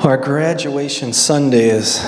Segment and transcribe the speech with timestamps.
[0.00, 2.00] Our graduation Sunday is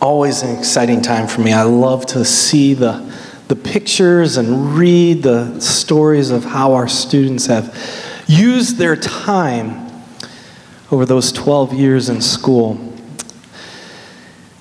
[0.00, 1.52] always an exciting time for me.
[1.52, 3.12] I love to see the,
[3.48, 7.76] the pictures and read the stories of how our students have
[8.28, 9.90] used their time
[10.92, 12.78] over those 12 years in school.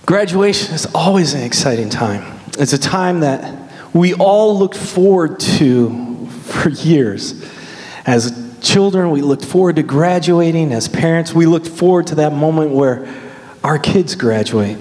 [0.07, 2.39] Graduation is always an exciting time.
[2.57, 7.47] It's a time that we all looked forward to for years.
[8.07, 10.73] As children, we looked forward to graduating.
[10.73, 13.07] As parents, we looked forward to that moment where
[13.63, 14.77] our kids graduate.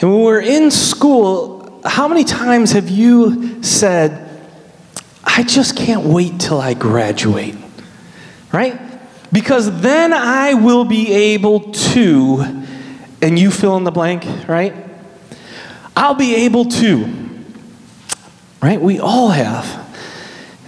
[0.00, 4.28] And when we're in school, how many times have you said,
[5.24, 7.56] I just can't wait till I graduate?
[8.52, 8.80] Right?
[9.32, 12.64] Because then I will be able to,
[13.20, 14.74] and you fill in the blank, right?
[15.96, 17.06] I'll be able to.
[18.62, 18.80] Right?
[18.80, 19.80] We all have.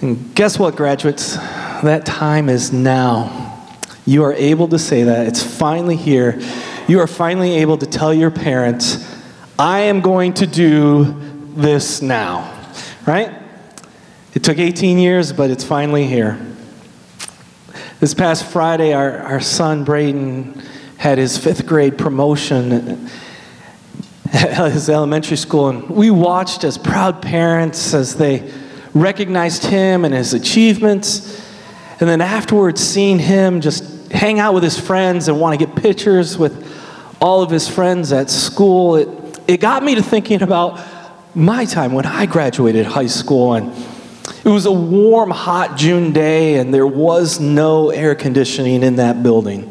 [0.00, 1.38] And guess what, graduates?
[1.82, 3.68] That time is now.
[4.06, 5.26] You are able to say that.
[5.26, 6.40] It's finally here.
[6.88, 9.10] You are finally able to tell your parents,
[9.58, 11.14] I am going to do
[11.54, 12.50] this now.
[13.06, 13.32] Right?
[14.34, 16.38] It took 18 years, but it's finally here.
[18.00, 20.62] This past Friday, our, our son Braden
[20.96, 23.08] had his fifth grade promotion
[24.32, 28.50] at his elementary school, and we watched as proud parents as they
[28.92, 31.43] recognized him and his achievements.
[32.00, 35.76] And then afterwards, seeing him just hang out with his friends and want to get
[35.76, 36.66] pictures with
[37.20, 39.08] all of his friends at school, it,
[39.46, 40.80] it got me to thinking about
[41.34, 43.54] my time when I graduated high school.
[43.54, 43.72] And
[44.44, 49.22] it was a warm, hot June day, and there was no air conditioning in that
[49.22, 49.70] building.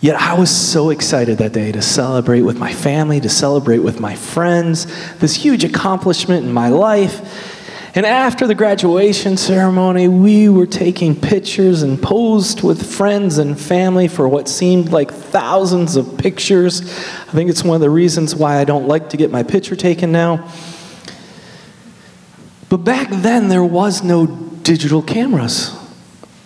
[0.00, 3.98] Yet I was so excited that day to celebrate with my family, to celebrate with
[3.98, 4.86] my friends,
[5.18, 7.55] this huge accomplishment in my life.
[7.96, 14.06] And after the graduation ceremony, we were taking pictures and posed with friends and family
[14.06, 16.82] for what seemed like thousands of pictures.
[16.82, 19.74] I think it's one of the reasons why I don't like to get my picture
[19.74, 20.46] taken now.
[22.68, 25.74] But back then, there was no digital cameras.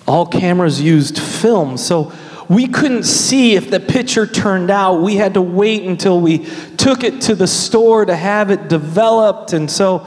[0.06, 1.78] All cameras used film.
[1.78, 2.12] So
[2.48, 5.02] we couldn't see if the picture turned out.
[5.02, 6.46] We had to wait until we
[6.76, 9.52] took it to the store to have it developed.
[9.52, 10.06] And so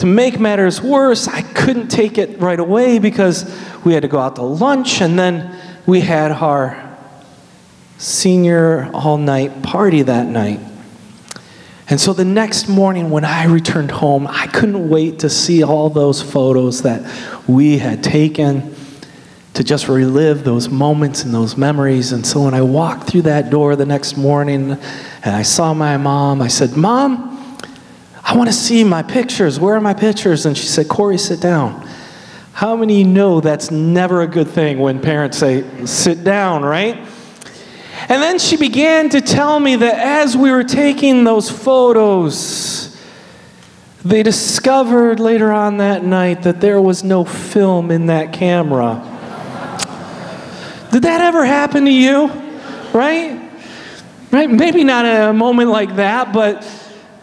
[0.00, 3.44] to make matters worse, I couldn't take it right away because
[3.84, 6.98] we had to go out to lunch and then we had our
[7.98, 10.58] senior all night party that night.
[11.90, 15.90] And so the next morning when I returned home, I couldn't wait to see all
[15.90, 17.02] those photos that
[17.46, 18.74] we had taken
[19.52, 22.12] to just relive those moments and those memories.
[22.12, 25.98] And so when I walked through that door the next morning and I saw my
[25.98, 27.36] mom, I said, Mom,
[28.30, 29.58] I want to see my pictures.
[29.58, 30.46] Where are my pictures?
[30.46, 31.84] And she said, Corey, sit down.
[32.52, 36.96] How many know that's never a good thing when parents say, sit down, right?
[38.08, 42.96] And then she began to tell me that as we were taking those photos,
[44.04, 48.94] they discovered later on that night that there was no film in that camera.
[50.92, 52.28] Did that ever happen to you?
[52.94, 53.50] Right?
[54.30, 54.48] Right?
[54.48, 56.64] Maybe not a moment like that, but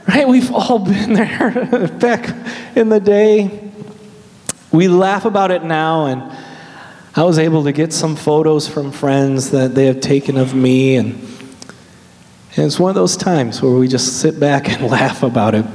[0.07, 0.27] Right?
[0.27, 2.33] We've all been there back
[2.75, 3.71] in the day.
[4.71, 6.23] We laugh about it now, and
[7.15, 10.95] I was able to get some photos from friends that they have taken of me,
[10.95, 11.15] and,
[12.55, 15.65] and it's one of those times where we just sit back and laugh about it.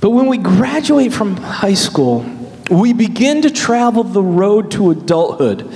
[0.00, 2.24] But when we graduate from high school,
[2.70, 5.70] we begin to travel the road to adulthood.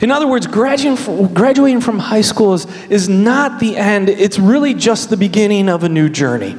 [0.00, 4.38] In other words, graduating from, graduating from high school is, is not the end, it's
[4.38, 6.56] really just the beginning of a new journey.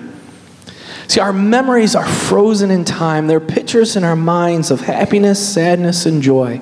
[1.08, 3.28] See, our memories are frozen in time.
[3.28, 6.62] They're pictures in our minds of happiness, sadness, and joy.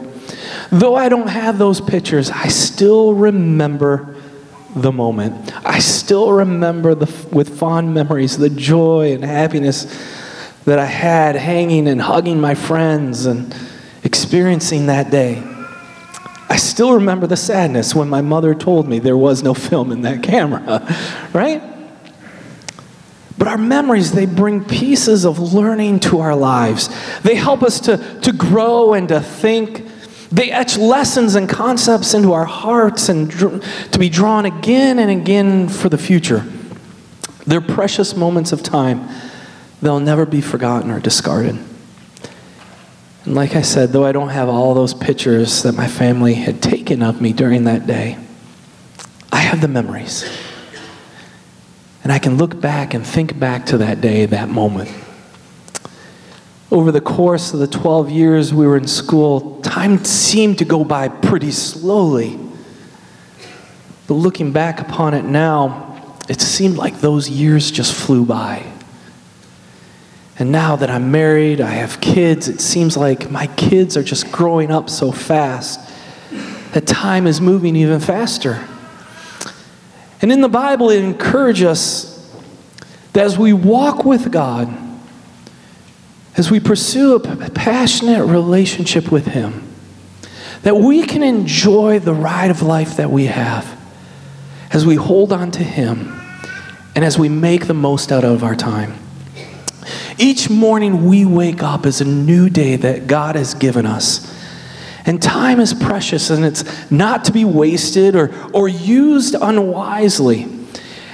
[0.72, 4.16] Though I don't have those pictures, I still remember
[4.76, 5.53] the moment.
[5.66, 9.86] I still remember the, with fond memories the joy and happiness
[10.66, 13.56] that I had hanging and hugging my friends and
[14.03, 15.44] experiencing that day.
[16.50, 20.02] I still remember the sadness when my mother told me there was no film in
[20.02, 20.85] that camera,
[21.34, 21.62] right?
[23.43, 26.87] But our memories, they bring pieces of learning to our lives.
[27.23, 29.85] They help us to, to grow and to think.
[30.31, 33.61] They etch lessons and concepts into our hearts and dr-
[33.91, 36.45] to be drawn again and again for the future.
[37.45, 39.09] They're precious moments of time.
[39.81, 41.59] They'll never be forgotten or discarded.
[43.25, 46.61] And like I said, though I don't have all those pictures that my family had
[46.61, 48.17] taken of me during that day,
[49.34, 50.23] I have the memories.
[52.03, 54.91] And I can look back and think back to that day, that moment.
[56.72, 60.84] Over the course of the 12 years we were in school, time seemed to go
[60.84, 62.40] by pretty slowly.
[64.08, 68.64] But looking back upon it now, it seemed like those years just flew by.
[70.40, 74.32] And now that I'm married, I have kids, it seems like my kids are just
[74.32, 75.79] growing up so fast
[76.73, 78.67] that time is moving even faster.
[80.23, 82.34] And in the Bible, it encourages us
[83.11, 84.73] that as we walk with God,
[86.37, 89.67] as we pursue a passionate relationship with Him,
[90.61, 93.78] that we can enjoy the ride of life that we have
[94.72, 96.17] as we hold on to Him
[96.96, 98.97] and as we make the most out of our time.
[100.17, 104.34] Each morning we wake up as a new day that God has given us.
[105.05, 110.47] And time is precious and it's not to be wasted or, or used unwisely.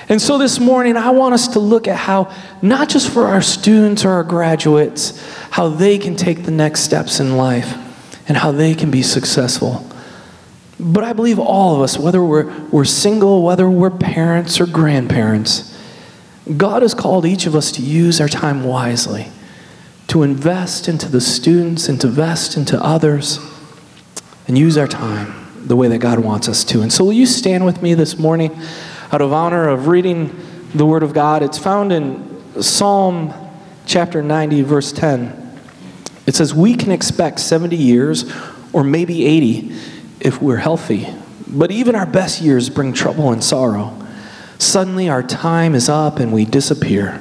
[0.10, 3.42] And so this morning, I want us to look at how, not just for our
[3.42, 5.22] students or our graduates,
[5.52, 7.78] how they can take the next steps in life
[8.28, 9.88] and how they can be successful.
[10.80, 15.78] But I believe all of us, whether we're, we're single, whether we're parents or grandparents,
[16.58, 19.28] God has called each of us to use our time wisely,
[20.08, 23.40] to invest into the students and to invest into others,
[24.50, 25.34] and use our time
[25.66, 26.82] the way that God wants us to.
[26.82, 28.60] And so, will you stand with me this morning?
[29.12, 30.36] out of honor of reading
[30.74, 31.42] the Word of God.
[31.42, 33.34] It's found in Psalm
[33.86, 35.58] chapter 90, verse 10.
[36.28, 38.32] It says, We can expect 70 years
[38.72, 39.76] or maybe 80
[40.20, 41.08] if we're healthy.
[41.48, 43.96] But even our best years bring trouble and sorrow.
[44.60, 47.20] Suddenly our time is up and we disappear.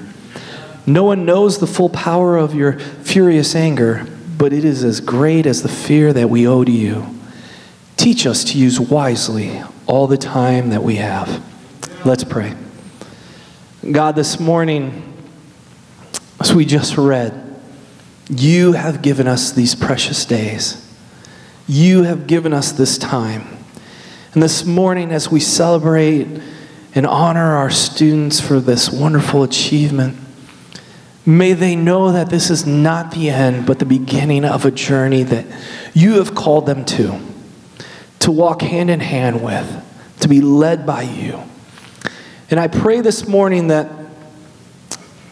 [0.87, 5.47] No one knows the full power of your furious anger, but it is as great
[5.47, 7.18] as the fear that we owe to you.
[7.99, 11.45] Teach us to use wisely all the time that we have.
[12.07, 12.55] Let's pray.
[13.91, 15.15] God, this morning,
[16.41, 17.61] as we just read,
[18.31, 20.89] you have given us these precious days.
[21.67, 23.49] You have given us this time.
[24.33, 26.29] And this morning, as we celebrate
[26.95, 30.17] and honor our students for this wonderful achievement,
[31.27, 35.25] may they know that this is not the end, but the beginning of a journey
[35.25, 35.47] that
[35.95, 37.21] you have called them to,
[38.21, 39.85] to walk hand in hand with,
[40.21, 41.43] to be led by you.
[42.51, 43.91] And I pray this morning that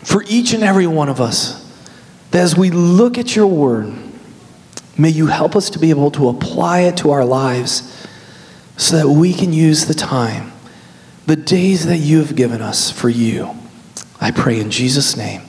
[0.02, 1.62] for each and every one of us,
[2.30, 3.92] that as we look at your word,
[4.96, 8.06] may you help us to be able to apply it to our lives
[8.76, 10.52] so that we can use the time,
[11.26, 13.56] the days that you have given us for you.
[14.20, 15.42] I pray in Jesus' name.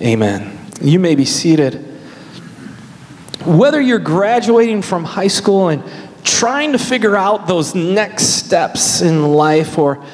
[0.00, 0.58] Amen.
[0.80, 1.84] You may be seated.
[3.44, 5.82] Whether you're graduating from high school and
[6.24, 10.04] trying to figure out those next steps in life, or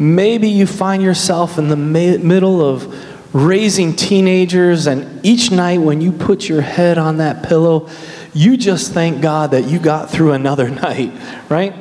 [0.00, 6.10] Maybe you find yourself in the middle of raising teenagers, and each night when you
[6.10, 7.86] put your head on that pillow,
[8.32, 11.12] you just thank God that you got through another night,
[11.50, 11.74] right?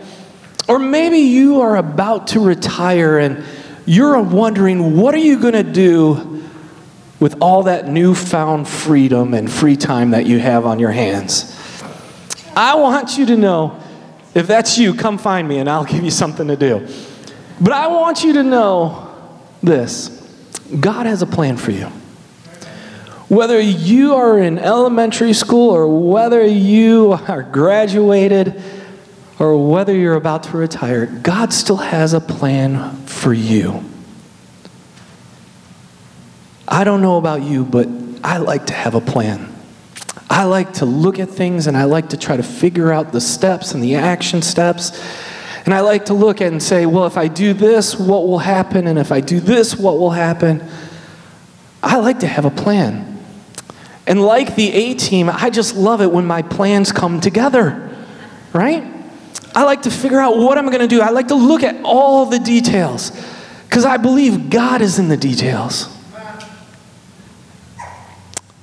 [0.68, 3.46] Or maybe you are about to retire and
[3.86, 6.44] you're wondering, what are you going to do
[7.22, 11.58] with all that newfound freedom and free time that you have on your hands?
[12.56, 13.80] I want you to know
[14.34, 16.88] if that's you, come find me and I'll give you something to do.
[17.60, 19.14] But I want you to know
[19.62, 20.16] this
[20.80, 21.88] God has a plan for you.
[23.28, 28.62] Whether you are in elementary school or whether you are graduated
[29.38, 33.84] or whether you're about to retire, God still has a plan for you.
[36.68, 37.88] I don't know about you, but
[38.24, 39.54] I like to have a plan.
[40.30, 43.22] I like to look at things and I like to try to figure out the
[43.22, 44.92] steps and the action steps
[45.66, 48.40] and I like to look at and say, well, if I do this, what will
[48.40, 48.88] happen?
[48.88, 50.64] And if I do this, what will happen?
[51.84, 53.20] I like to have a plan.
[54.08, 57.96] And like the A team, I just love it when my plans come together,
[58.54, 58.84] right?
[59.54, 61.02] I like to figure out what I'm going to do.
[61.02, 63.12] I like to look at all the details
[63.66, 65.96] because I believe God is in the details.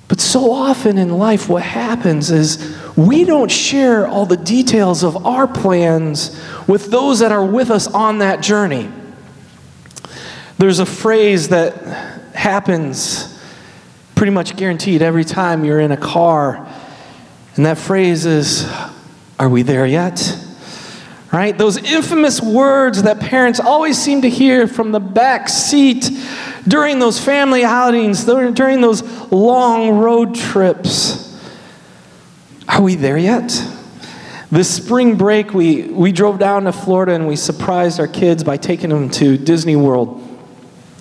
[0.08, 5.26] But so often in life, what happens is we don't share all the details of
[5.26, 8.88] our plans with those that are with us on that journey.
[10.58, 11.75] There's a phrase that
[12.34, 13.32] happens
[14.14, 16.66] pretty much guaranteed every time you're in a car,
[17.56, 18.66] and that phrase is,
[19.38, 20.38] Are we there yet?
[21.32, 21.58] Right?
[21.58, 26.08] Those infamous words that parents always seem to hear from the back seat
[26.68, 31.23] during those family outings, during those long road trips.
[32.68, 33.62] Are we there yet?
[34.50, 38.56] This spring break, we, we drove down to Florida and we surprised our kids by
[38.56, 40.23] taking them to Disney World.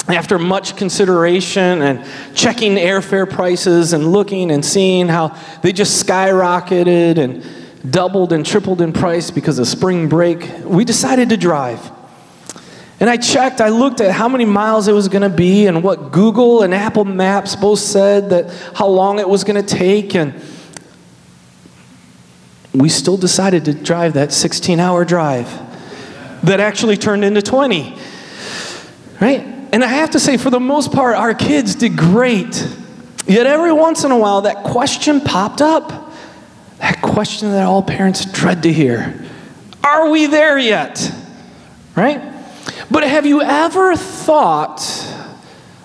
[0.08, 2.06] After much consideration and
[2.36, 7.44] checking airfare prices and looking and seeing how they just skyrocketed and
[7.92, 11.92] doubled and tripled in price because of spring break, we decided to drive.
[13.00, 15.84] And I checked, I looked at how many miles it was going to be and
[15.84, 20.16] what Google and Apple Maps both said that how long it was going to take
[20.16, 20.34] and
[22.74, 25.48] we still decided to drive that 16-hour drive
[26.44, 27.98] that actually turned into 20.
[29.20, 29.42] Right?
[29.72, 32.68] And I have to say for the most part our kids did great.
[33.28, 36.14] Yet every once in a while that question popped up.
[36.78, 39.26] That question that all parents dread to hear.
[39.84, 41.12] Are we there yet?
[41.96, 42.35] Right?
[42.90, 44.82] But have you ever thought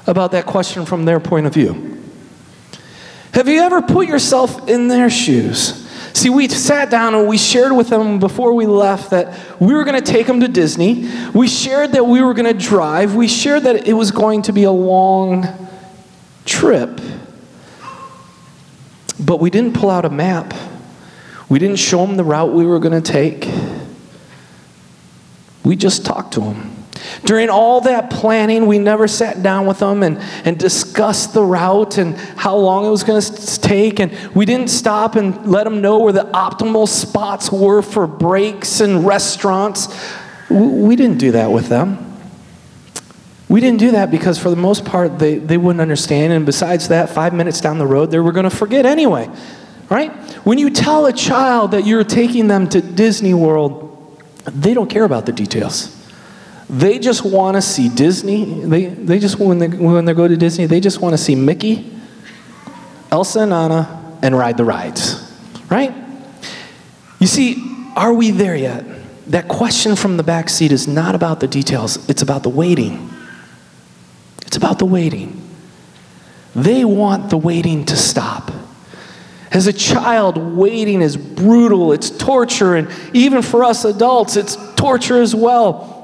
[0.06, 2.02] about that question from their point of view?
[3.32, 5.86] Have you ever put yourself in their shoes?
[6.12, 9.84] See, we sat down and we shared with them before we left that we were
[9.84, 11.08] going to take them to Disney.
[11.32, 13.14] We shared that we were going to drive.
[13.14, 15.46] We shared that it was going to be a long
[16.44, 17.00] trip.
[19.20, 20.52] But we didn't pull out a map.
[21.48, 23.48] We didn't show them the route we were going to take.
[25.64, 26.79] We just talked to them.
[27.24, 31.98] During all that planning, we never sat down with them and, and discussed the route
[31.98, 34.00] and how long it was going to take.
[34.00, 38.80] And we didn't stop and let them know where the optimal spots were for breaks
[38.80, 39.88] and restaurants.
[40.50, 42.06] We didn't do that with them.
[43.48, 46.32] We didn't do that because, for the most part, they, they wouldn't understand.
[46.32, 49.28] And besides that, five minutes down the road, they were going to forget anyway.
[49.88, 50.12] Right?
[50.44, 53.88] When you tell a child that you're taking them to Disney World,
[54.46, 55.99] they don't care about the details.
[56.70, 58.44] They just want to see Disney.
[58.44, 61.34] They, they just, when they, when they go to Disney, they just want to see
[61.34, 61.90] Mickey,
[63.10, 65.28] Elsa and Anna, and ride the rides.
[65.68, 65.92] Right?
[67.18, 67.56] You see,
[67.96, 68.84] are we there yet?
[69.26, 73.10] That question from the back seat is not about the details, it's about the waiting.
[74.46, 75.42] It's about the waiting.
[76.54, 78.52] They want the waiting to stop.
[79.50, 85.20] As a child, waiting is brutal, it's torture, and even for us adults, it's torture
[85.20, 85.99] as well.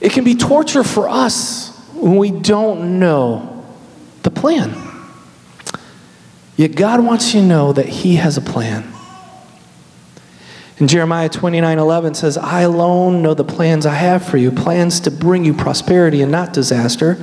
[0.00, 3.66] It can be torture for us when we don't know
[4.22, 4.74] the plan.
[6.56, 8.92] Yet God wants you to know that He has a plan.
[10.78, 15.00] And Jeremiah 29 11 says, I alone know the plans I have for you plans
[15.00, 17.16] to bring you prosperity and not disaster,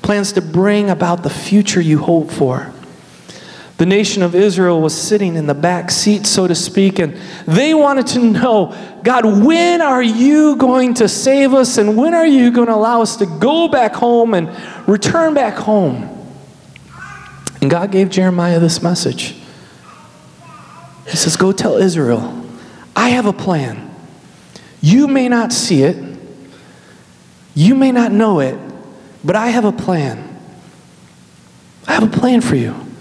[0.00, 2.72] plans to bring about the future you hope for.
[3.82, 7.74] The nation of Israel was sitting in the back seat, so to speak, and they
[7.74, 12.52] wanted to know God, when are you going to save us, and when are you
[12.52, 14.48] going to allow us to go back home and
[14.88, 16.08] return back home?
[17.60, 19.34] And God gave Jeremiah this message.
[21.08, 22.40] He says, Go tell Israel,
[22.94, 23.92] I have a plan.
[24.80, 25.96] You may not see it,
[27.56, 28.56] you may not know it,
[29.24, 30.38] but I have a plan.
[31.88, 32.91] I have a plan for you.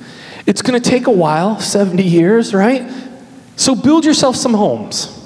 [0.46, 2.90] It's going to take a while 70 years, right?
[3.56, 5.18] So build yourself some homes.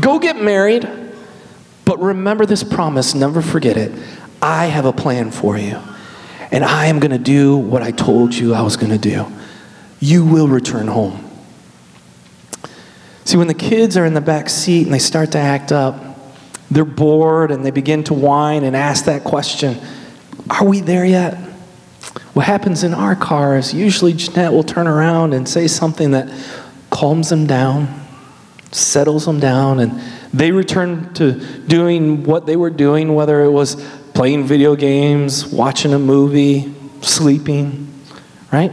[0.00, 0.88] Go get married,
[1.84, 3.92] but remember this promise, never forget it.
[4.42, 5.80] I have a plan for you,
[6.50, 9.26] and I am going to do what I told you I was going to do.
[9.98, 11.26] You will return home.
[13.24, 16.10] See, when the kids are in the back seat and they start to act up,
[16.70, 19.78] they're bored and they begin to whine and ask that question
[20.48, 21.49] Are we there yet?
[22.32, 26.28] What happens in our car is usually Jeanette will turn around and say something that
[26.90, 28.06] calms them down,
[28.70, 30.00] settles them down, and
[30.32, 31.32] they return to
[31.66, 33.76] doing what they were doing, whether it was
[34.14, 37.92] playing video games, watching a movie, sleeping,
[38.52, 38.70] right?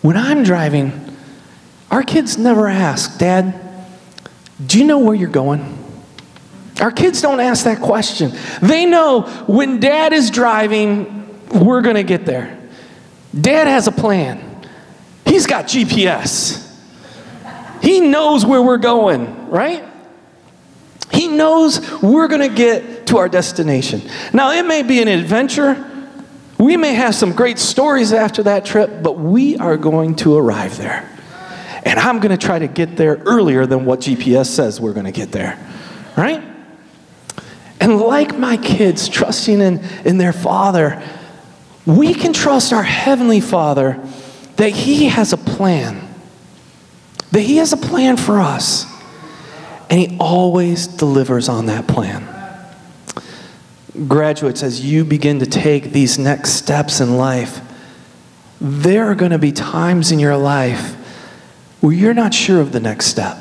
[0.00, 1.16] When I'm driving,
[1.90, 3.60] our kids never ask, Dad,
[4.64, 5.78] do you know where you're going?
[6.80, 8.32] Our kids don't ask that question.
[8.60, 11.23] They know when dad is driving,
[11.54, 12.60] we're going to get there.
[13.38, 14.66] Dad has a plan.
[15.24, 16.60] He's got GPS.
[17.82, 19.84] He knows where we're going, right?
[21.12, 24.02] He knows we're going to get to our destination.
[24.32, 25.90] Now, it may be an adventure.
[26.58, 30.76] We may have some great stories after that trip, but we are going to arrive
[30.76, 31.10] there.
[31.84, 35.06] And I'm going to try to get there earlier than what GPS says we're going
[35.06, 35.58] to get there,
[36.16, 36.42] right?
[37.80, 41.02] And like my kids, trusting in, in their father,
[41.86, 44.00] we can trust our Heavenly Father
[44.56, 46.08] that He has a plan,
[47.32, 48.86] that He has a plan for us,
[49.90, 52.28] and He always delivers on that plan.
[54.08, 57.60] Graduates, as you begin to take these next steps in life,
[58.60, 60.94] there are going to be times in your life
[61.80, 63.36] where you're not sure of the next step.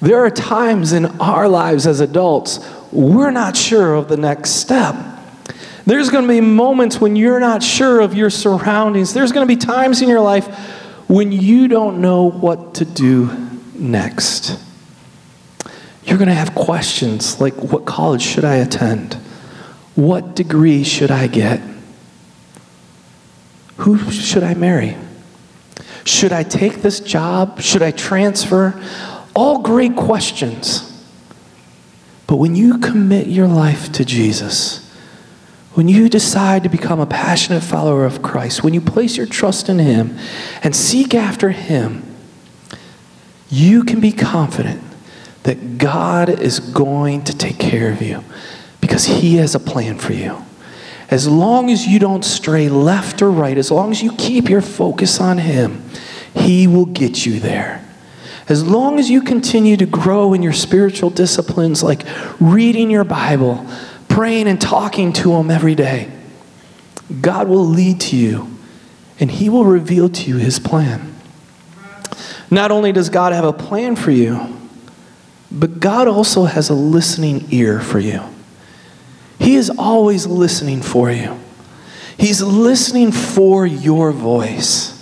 [0.00, 2.60] There are times in our lives as adults,
[2.92, 4.94] we're not sure of the next step.
[5.86, 9.14] There's going to be moments when you're not sure of your surroundings.
[9.14, 10.46] There's going to be times in your life
[11.08, 13.30] when you don't know what to do
[13.74, 14.58] next.
[16.04, 19.14] You're going to have questions like what college should I attend?
[19.94, 21.60] What degree should I get?
[23.78, 24.96] Who should I marry?
[26.04, 27.60] Should I take this job?
[27.60, 28.80] Should I transfer?
[29.34, 30.86] All great questions.
[32.26, 34.89] But when you commit your life to Jesus,
[35.74, 39.68] when you decide to become a passionate follower of Christ, when you place your trust
[39.68, 40.18] in Him
[40.62, 42.02] and seek after Him,
[43.48, 44.82] you can be confident
[45.44, 48.24] that God is going to take care of you
[48.80, 50.44] because He has a plan for you.
[51.08, 54.62] As long as you don't stray left or right, as long as you keep your
[54.62, 55.82] focus on Him,
[56.34, 57.84] He will get you there.
[58.48, 62.02] As long as you continue to grow in your spiritual disciplines like
[62.40, 63.64] reading your Bible,
[64.10, 66.10] praying and talking to Him every day,
[67.22, 68.58] God will lead to you
[69.18, 71.14] and He will reveal to you His plan.
[72.50, 74.58] Not only does God have a plan for you,
[75.50, 78.22] but God also has a listening ear for you.
[79.38, 81.38] He is always listening for you.
[82.18, 84.96] He's listening for your voice.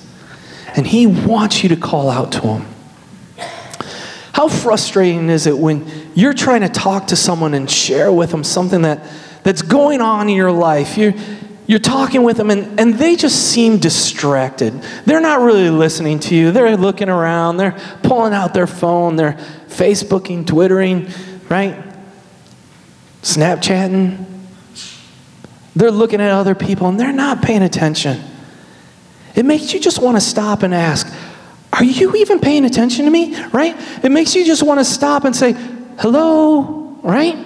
[0.76, 2.66] And He wants you to call out to Him.
[4.32, 8.42] How frustrating is it when you're trying to talk to someone and share with them
[8.42, 9.08] something that,
[9.44, 10.98] that's going on in your life?
[10.98, 11.14] You're,
[11.68, 14.72] you're talking with them and, and they just seem distracted.
[15.04, 16.50] They're not really listening to you.
[16.50, 19.34] They're looking around, they're pulling out their phone, they're
[19.68, 21.06] Facebooking, Twittering,
[21.48, 21.76] right?
[23.22, 24.25] Snapchatting.
[25.76, 28.20] They're looking at other people and they're not paying attention.
[29.37, 31.06] It makes you just want to stop and ask,
[31.72, 33.40] Are you even paying attention to me?
[33.50, 33.76] Right?
[34.02, 35.54] It makes you just want to stop and say,
[35.99, 37.37] Hello, right?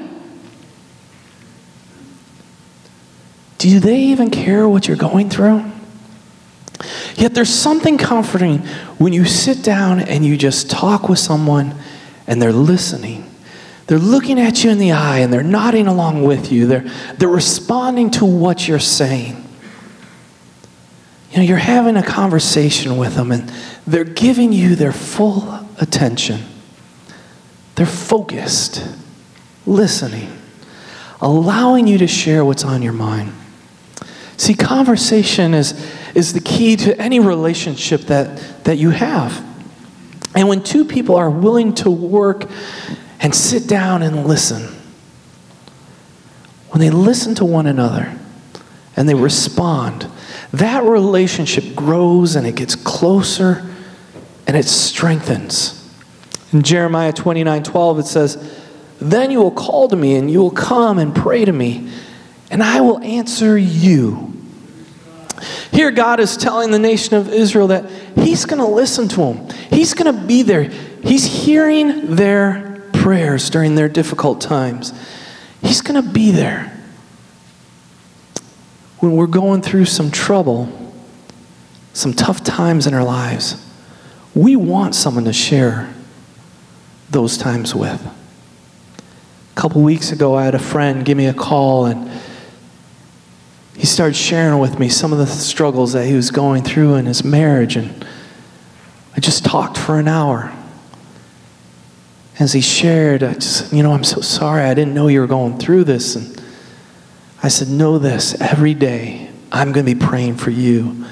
[3.57, 5.65] Do they even care what you're going through?
[7.17, 8.59] Yet there's something comforting
[8.99, 11.75] when you sit down and you just talk with someone
[12.27, 13.31] and they're listening.
[13.87, 16.67] They're looking at you in the eye and they're nodding along with you.
[16.67, 19.37] They're, they're responding to what you're saying.
[21.31, 23.51] You know, you're having a conversation with them and
[23.87, 26.41] they're giving you their full attention.
[27.83, 28.87] They're focused,
[29.67, 30.31] listening,
[31.21, 33.33] allowing you to share what's on your mind.
[34.37, 35.75] See, conversation is,
[36.15, 39.45] is the key to any relationship that, that you have.
[40.37, 42.49] And when two people are willing to work
[43.19, 44.63] and sit down and listen,
[46.69, 48.17] when they listen to one another
[48.95, 50.07] and they respond,
[50.53, 53.69] that relationship grows and it gets closer
[54.47, 55.82] and it strengthens.
[56.53, 58.63] In Jeremiah 29 12, it says,
[59.01, 61.91] Then you will call to me and you will come and pray to me,
[62.51, 64.29] and I will answer you.
[65.73, 69.49] Here, God is telling the nation of Israel that He's going to listen to them,
[69.71, 70.65] He's going to be there.
[70.65, 74.93] He's hearing their prayers during their difficult times.
[75.61, 76.69] He's going to be there.
[79.01, 80.93] When we're going through some trouble,
[81.93, 83.69] some tough times in our lives,
[84.35, 85.93] we want someone to share
[87.13, 88.05] those times with.
[88.05, 92.11] A couple weeks ago, I had a friend give me a call and
[93.77, 97.07] he started sharing with me some of the struggles that he was going through in
[97.07, 97.77] his marriage.
[97.77, 98.07] And
[99.17, 100.53] I just talked for an hour.
[102.39, 104.63] As he shared, I just, you know, I'm so sorry.
[104.63, 106.17] I didn't know you were going through this.
[106.17, 106.43] And
[107.43, 111.05] I said, Know this every day, I'm going to be praying for you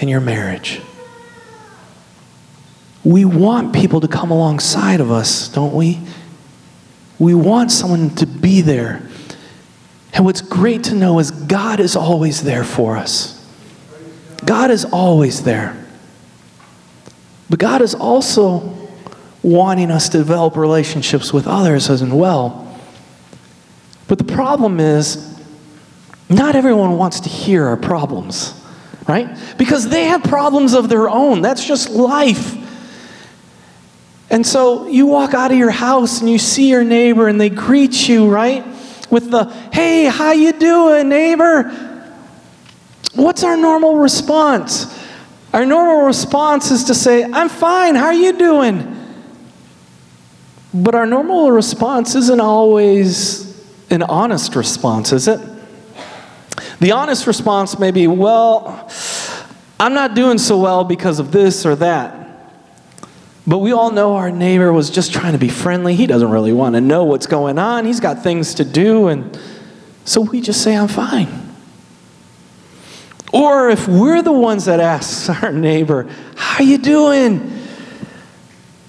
[0.00, 0.80] and your marriage.
[3.08, 5.98] We want people to come alongside of us, don't we?
[7.18, 9.08] We want someone to be there
[10.12, 13.34] and what's great to know is God is always there for us.
[14.44, 15.76] God is always there.
[17.48, 18.76] But God is also
[19.42, 22.78] wanting us to develop relationships with others as well.
[24.08, 25.40] But the problem is,
[26.28, 28.60] not everyone wants to hear our problems,
[29.06, 29.38] right?
[29.56, 31.42] Because they have problems of their own.
[31.42, 32.56] That's just life.
[34.30, 37.50] And so you walk out of your house and you see your neighbor and they
[37.50, 38.64] greet you, right?
[39.10, 41.64] with the hey how you doing neighbor?
[43.14, 44.94] What's our normal response?
[45.52, 48.94] Our normal response is to say i'm fine how are you doing?
[50.74, 53.46] But our normal response isn't always
[53.90, 55.40] an honest response is it?
[56.80, 58.90] The honest response may be well
[59.80, 62.27] i'm not doing so well because of this or that
[63.48, 65.94] but we all know our neighbor was just trying to be friendly.
[65.94, 67.86] He doesn't really want to know what's going on.
[67.86, 69.08] He's got things to do.
[69.08, 69.40] And
[70.04, 71.28] so we just say, I'm fine.
[73.32, 76.06] Or if we're the ones that ask our neighbor,
[76.36, 77.54] How you doing?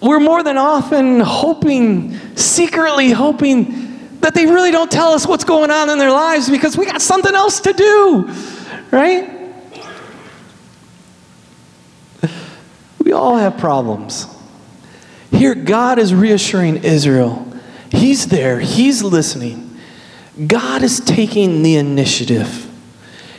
[0.02, 5.72] we're more than often hoping, secretly hoping, that they really don't tell us what's going
[5.72, 8.30] on in their lives because we got something else to do,
[8.91, 9.30] right?
[13.04, 14.28] We all have problems.
[15.31, 17.45] Here, God is reassuring Israel.
[17.91, 19.77] He's there, He's listening.
[20.47, 22.65] God is taking the initiative.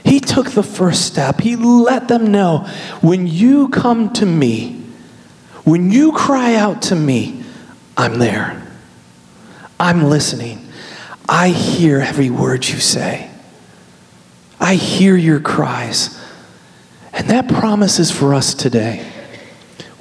[0.05, 1.41] He took the first step.
[1.41, 2.69] He let them know
[3.01, 4.83] when you come to me,
[5.65, 7.45] when you cry out to me,
[7.97, 8.67] I'm there.
[9.79, 10.67] I'm listening.
[11.29, 13.31] I hear every word you say.
[14.61, 16.21] I hear your cries.
[17.13, 19.07] And that promise is for us today.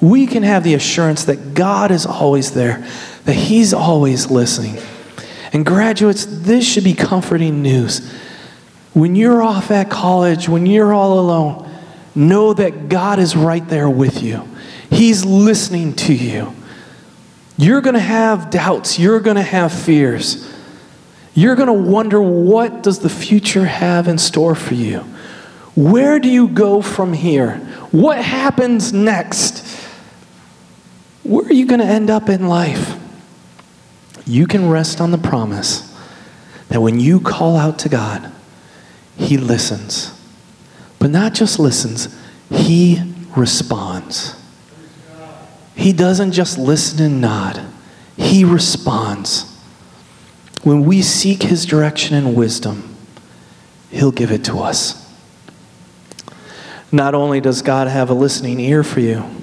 [0.00, 2.86] We can have the assurance that God is always there,
[3.24, 4.78] that He's always listening.
[5.52, 8.10] And, graduates, this should be comforting news.
[8.92, 11.70] When you're off at college, when you're all alone,
[12.14, 14.48] know that God is right there with you.
[14.90, 16.54] He's listening to you.
[17.56, 20.50] You're going to have doubts, you're going to have fears.
[21.34, 25.00] You're going to wonder what does the future have in store for you?
[25.76, 27.56] Where do you go from here?
[27.92, 29.69] What happens next?
[31.50, 32.96] Are you going to end up in life?
[34.24, 35.92] You can rest on the promise
[36.68, 38.30] that when you call out to God,
[39.16, 40.16] He listens.
[41.00, 42.16] But not just listens,
[42.48, 43.02] He
[43.36, 44.40] responds.
[45.74, 47.60] He doesn't just listen and nod,
[48.16, 49.46] He responds.
[50.62, 52.94] When we seek His direction and wisdom,
[53.90, 55.12] He'll give it to us.
[56.92, 59.39] Not only does God have a listening ear for you,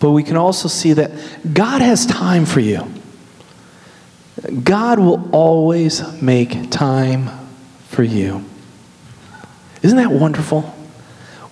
[0.00, 1.10] but we can also see that
[1.52, 2.90] God has time for you.
[4.64, 7.30] God will always make time
[7.88, 8.44] for you.
[9.82, 10.74] Isn't that wonderful?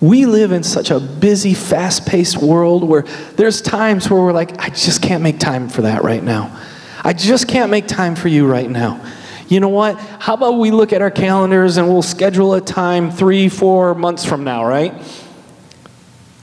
[0.01, 3.03] We live in such a busy, fast paced world where
[3.35, 6.57] there's times where we're like, I just can't make time for that right now.
[7.03, 9.05] I just can't make time for you right now.
[9.47, 9.99] You know what?
[9.99, 14.23] How about we look at our calendars and we'll schedule a time three, four months
[14.23, 14.93] from now, right?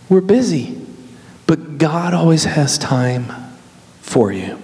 [0.08, 0.86] We're busy,
[1.46, 3.32] but God always has time
[4.00, 4.59] for you.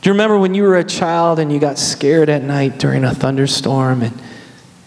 [0.00, 3.04] Do you remember when you were a child and you got scared at night during
[3.04, 4.22] a thunderstorm and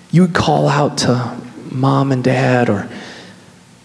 [0.10, 1.38] you would call out to
[1.70, 2.89] mom and dad, or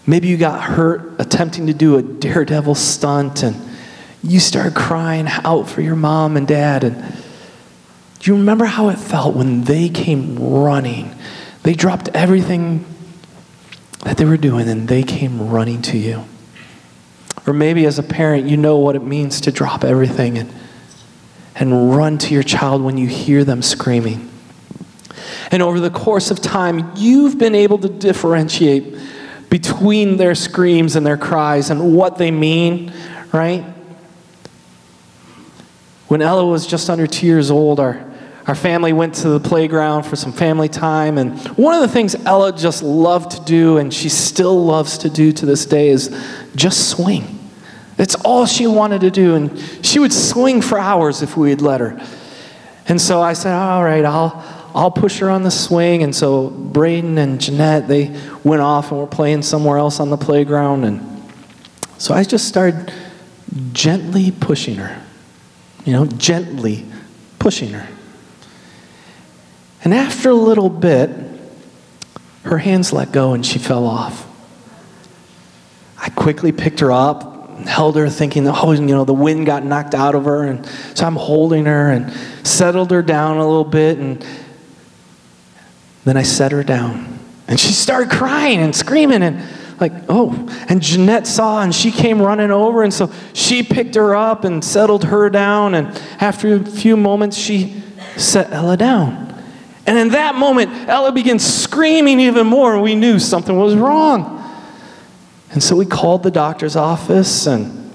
[0.05, 3.55] maybe you got hurt attempting to do a daredevil stunt and
[4.23, 6.83] you started crying out for your mom and dad?
[6.85, 6.95] And
[8.19, 11.13] do you remember how it felt when they came running?
[11.63, 12.85] They dropped everything
[14.03, 16.23] that they were doing and they came running to you.
[17.45, 20.53] Or maybe as a parent, you know what it means to drop everything and
[21.59, 24.29] and run to your child when you hear them screaming.
[25.49, 28.95] And over the course of time, you've been able to differentiate
[29.49, 32.93] between their screams and their cries and what they mean,
[33.33, 33.63] right?
[36.07, 38.06] When Ella was just under two years old, our,
[38.47, 41.17] our family went to the playground for some family time.
[41.17, 45.09] And one of the things Ella just loved to do, and she still loves to
[45.09, 46.17] do to this day, is
[46.55, 47.37] just swing.
[47.97, 49.35] That's all she wanted to do.
[49.35, 52.01] And she would swing for hours if we'd let her.
[52.87, 54.41] And so I said, all right, I'll,
[54.73, 56.03] I'll push her on the swing.
[56.03, 60.17] And so Braden and Jeanette, they went off and were playing somewhere else on the
[60.17, 60.85] playground.
[60.85, 61.21] And
[61.97, 62.93] so I just started
[63.73, 65.03] gently pushing her,
[65.83, 66.85] you know, gently
[67.39, 67.96] pushing her.
[69.87, 71.09] And after a little bit,
[72.43, 74.27] her hands let go and she fell off.
[75.97, 79.95] I quickly picked her up, held her thinking, oh, you know, the wind got knocked
[79.95, 80.43] out of her.
[80.43, 82.11] And so I'm holding her and
[82.45, 83.97] settled her down a little bit.
[83.97, 84.27] And
[86.03, 87.19] then I set her down.
[87.47, 89.41] And she started crying and screaming and
[89.79, 90.33] like, oh.
[90.67, 92.83] And Jeanette saw and she came running over.
[92.83, 95.75] And so she picked her up and settled her down.
[95.75, 95.87] And
[96.19, 97.81] after a few moments, she
[98.17, 99.26] set Ella down.
[99.87, 104.33] And in that moment, Ella began screaming even more, and we knew something was wrong.
[105.51, 107.89] And so we called the doctor's office, and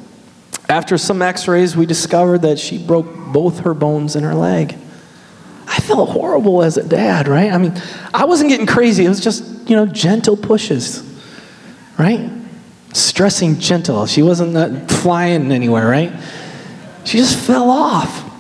[0.71, 4.75] after some x rays, we discovered that she broke both her bones in her leg.
[5.67, 7.53] I felt horrible as a dad, right?
[7.53, 7.75] I mean,
[8.15, 9.05] I wasn't getting crazy.
[9.05, 11.03] It was just, you know, gentle pushes,
[11.99, 12.31] right?
[12.95, 14.07] Stressing gentle.
[14.07, 16.13] She wasn't uh, flying anywhere, right?
[17.05, 18.32] She just fell off.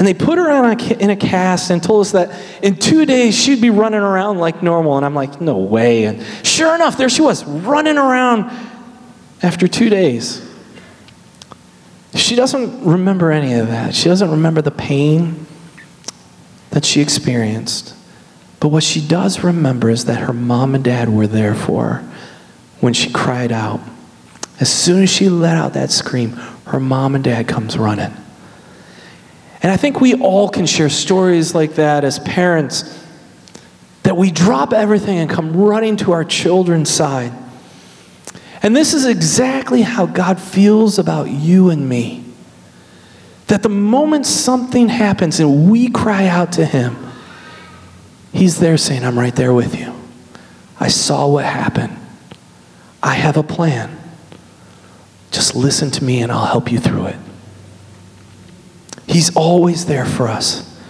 [0.00, 2.30] And they put her a, in a cast and told us that
[2.62, 4.96] in two days she'd be running around like normal.
[4.96, 6.04] And I'm like, no way.
[6.04, 8.50] And sure enough, there she was, running around
[9.42, 10.50] after two days.
[12.14, 13.94] She doesn't remember any of that.
[13.94, 15.46] She doesn't remember the pain
[16.70, 17.94] that she experienced.
[18.58, 22.12] But what she does remember is that her mom and dad were there for her
[22.80, 23.80] when she cried out.
[24.60, 26.30] As soon as she let out that scream,
[26.68, 28.14] her mom and dad comes running.
[29.62, 32.98] And I think we all can share stories like that as parents
[34.02, 37.32] that we drop everything and come running to our children's side.
[38.62, 42.24] And this is exactly how God feels about you and me.
[43.48, 46.96] That the moment something happens and we cry out to Him,
[48.32, 49.92] He's there saying, I'm right there with you.
[50.78, 51.96] I saw what happened.
[53.02, 53.98] I have a plan.
[55.30, 57.16] Just listen to me and I'll help you through it.
[59.10, 60.80] He's always there for us,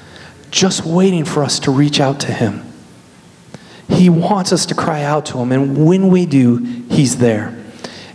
[0.51, 2.63] just waiting for us to reach out to Him.
[3.89, 6.59] He wants us to cry out to Him, and when we do,
[6.91, 7.57] He's there.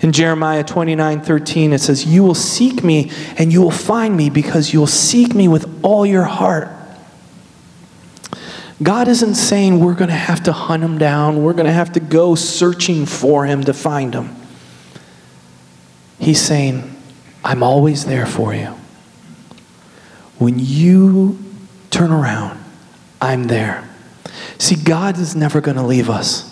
[0.01, 4.29] In Jeremiah 29 13, it says, You will seek me and you will find me
[4.29, 6.69] because you'll seek me with all your heart.
[8.83, 11.93] God isn't saying we're going to have to hunt him down, we're going to have
[11.93, 14.35] to go searching for him to find him.
[16.19, 16.95] He's saying,
[17.43, 18.75] I'm always there for you.
[20.37, 21.39] When you
[21.89, 22.63] turn around,
[23.21, 23.87] I'm there.
[24.57, 26.51] See, God is never going to leave us.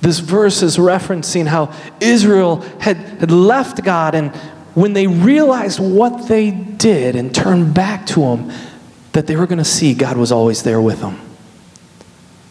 [0.00, 4.34] This verse is referencing how Israel had, had left God, and
[4.74, 8.52] when they realized what they did and turned back to Him,
[9.12, 11.20] that they were going to see God was always there with them.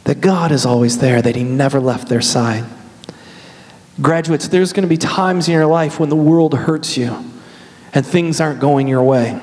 [0.04, 2.65] That God is always there, that He never left their side.
[4.02, 7.26] Graduates, there's going to be times in your life when the world hurts you
[7.93, 9.41] and things aren't going your way.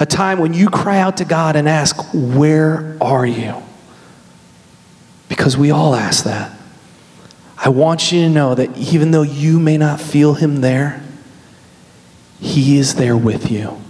[0.00, 3.62] A time when you cry out to God and ask, Where are you?
[5.28, 6.56] Because we all ask that.
[7.56, 11.02] I want you to know that even though you may not feel Him there,
[12.40, 13.80] He is there with you.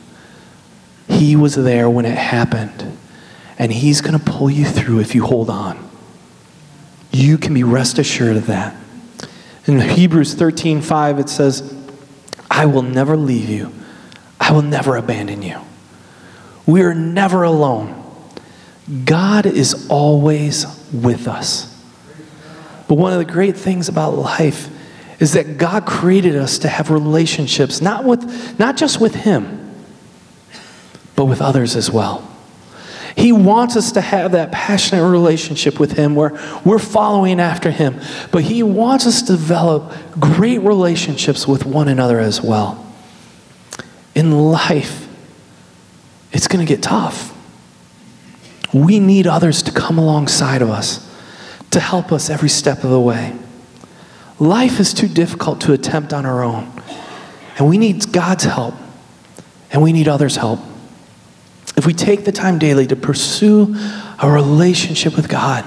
[1.08, 2.98] He was there when it happened,
[3.58, 5.90] and He's going to pull you through if you hold on.
[7.10, 8.76] You can be rest assured of that.
[9.66, 11.74] In Hebrews 13 5, it says,
[12.50, 13.72] I will never leave you,
[14.38, 15.58] I will never abandon you.
[16.66, 18.00] We are never alone.
[19.04, 21.70] God is always with us.
[22.86, 24.68] But one of the great things about life
[25.20, 29.74] is that God created us to have relationships, not, with, not just with Him,
[31.16, 32.30] but with others as well.
[33.16, 36.32] He wants us to have that passionate relationship with Him where
[36.64, 38.00] we're following after Him,
[38.32, 42.84] but He wants us to develop great relationships with one another as well.
[44.14, 45.03] In life,
[46.34, 47.32] it's going to get tough.
[48.74, 51.08] We need others to come alongside of us
[51.70, 53.34] to help us every step of the way.
[54.40, 56.70] Life is too difficult to attempt on our own,
[57.56, 58.74] and we need God's help,
[59.70, 60.58] and we need others' help.
[61.76, 63.74] If we take the time daily to pursue
[64.20, 65.64] a relationship with God,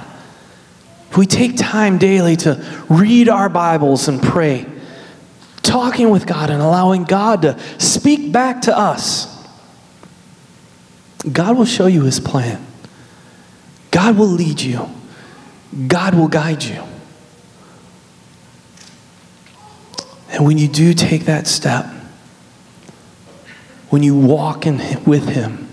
[1.10, 4.66] if we take time daily to read our Bibles and pray,
[5.62, 9.37] talking with God and allowing God to speak back to us,
[11.32, 12.66] God will show you His plan.
[13.92, 14.90] God will lead you,
[15.88, 16.84] God will guide you.
[20.30, 21.86] And when you do take that step,
[23.90, 25.68] when you walk in, with Him,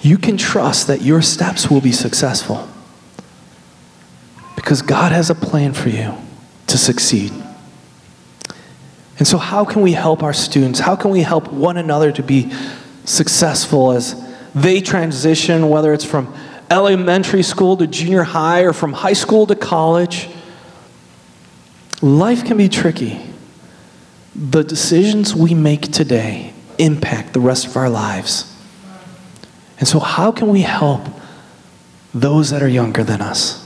[0.00, 2.68] you can trust that your steps will be successful.
[4.56, 6.14] Because God has a plan for you
[6.66, 7.32] to succeed.
[9.18, 10.80] And so, how can we help our students?
[10.80, 12.52] How can we help one another to be
[13.04, 14.25] successful as
[14.56, 16.34] they transition, whether it's from
[16.70, 20.30] elementary school to junior high or from high school to college.
[22.00, 23.20] Life can be tricky.
[24.34, 28.50] The decisions we make today impact the rest of our lives.
[29.78, 31.06] And so, how can we help
[32.14, 33.62] those that are younger than us?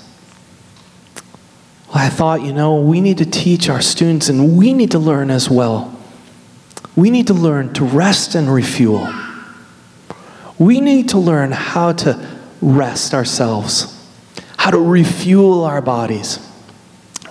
[1.87, 4.98] Well, I thought, you know, we need to teach our students and we need to
[4.98, 5.96] learn as well.
[6.96, 9.09] We need to learn to rest and refuel.
[10.61, 12.29] We need to learn how to
[12.61, 13.99] rest ourselves,
[14.59, 16.38] how to refuel our bodies.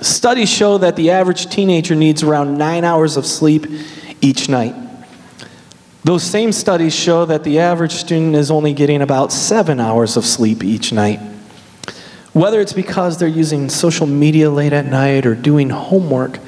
[0.02, 3.68] Studies show that the average teenager needs around nine hours of sleep
[4.20, 4.74] each night.
[6.04, 10.26] Those same studies show that the average student is only getting about seven hours of
[10.26, 11.20] sleep each night.
[12.34, 16.40] Whether it's because they're using social media late at night or doing homework,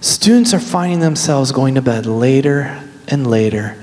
[0.00, 3.80] students are finding themselves going to bed later and later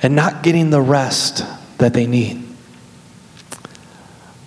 [0.00, 1.44] and not getting the rest
[1.82, 2.40] that they need.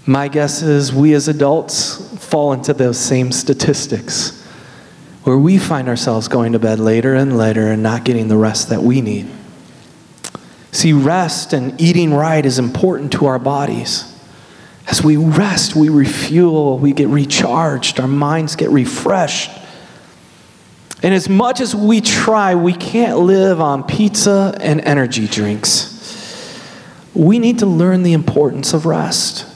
[0.06, 4.42] My guess is we as adults fall into those same statistics
[5.24, 8.70] where we find ourselves going to bed later and later and not getting the rest
[8.70, 9.30] that we need.
[10.72, 14.18] See, rest and eating right is important to our bodies.
[14.88, 19.52] As we rest, we refuel, we get recharged, our minds get refreshed.
[21.04, 25.95] And as much as we try, we can't live on pizza and energy drinks.
[27.16, 29.48] We need to learn the importance of rest.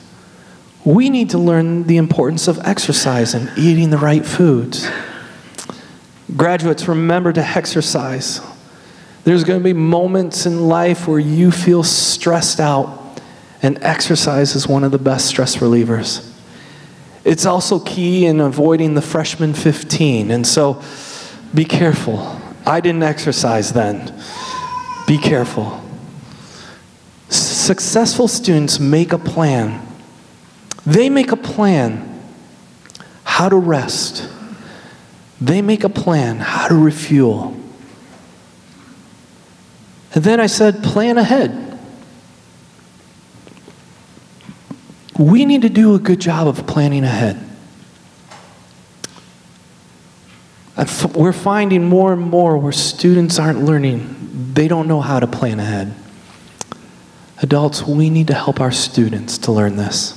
[0.86, 4.90] We need to learn the importance of exercise and eating the right foods.
[6.38, 8.40] Graduates, remember to exercise.
[9.26, 13.22] There's going to be moments in life where you feel stressed out,
[13.62, 16.26] and exercise is one of the best stress relievers.
[17.26, 20.82] It's also key in avoiding the freshman 15, and so
[21.54, 22.40] be careful.
[22.66, 24.14] I didn't exercise then.
[25.06, 25.84] Be careful.
[27.70, 29.80] Successful students make a plan.
[30.88, 32.20] They make a plan
[33.24, 34.28] how to rest.
[35.40, 37.56] They make a plan how to refuel.
[40.16, 41.80] And then I said, plan ahead.
[45.20, 47.40] We need to do a good job of planning ahead.
[51.14, 55.60] We're finding more and more where students aren't learning, they don't know how to plan
[55.60, 55.94] ahead.
[57.42, 60.16] Adults, we need to help our students to learn this.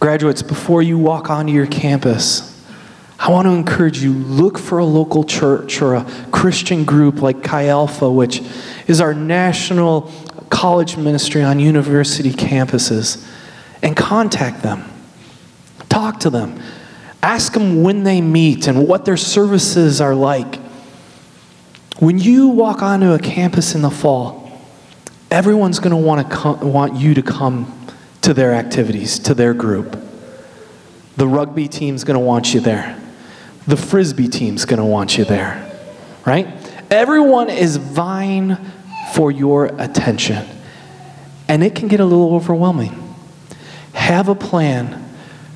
[0.00, 2.46] Graduates, before you walk onto your campus,
[3.18, 7.42] I want to encourage you look for a local church or a Christian group like
[7.42, 8.42] Chi Alpha, which
[8.86, 10.10] is our national
[10.48, 13.24] college ministry on university campuses,
[13.82, 14.84] and contact them.
[15.90, 16.60] Talk to them.
[17.22, 20.56] Ask them when they meet and what their services are like.
[21.98, 24.39] When you walk onto a campus in the fall,
[25.30, 27.76] everyone's going to want to want you to come
[28.22, 29.98] to their activities, to their group.
[31.16, 33.00] The rugby team's going to want you there.
[33.66, 35.66] The frisbee team's going to want you there.
[36.26, 36.48] Right?
[36.90, 38.56] Everyone is vying
[39.14, 40.46] for your attention.
[41.48, 42.96] And it can get a little overwhelming.
[43.92, 45.10] Have a plan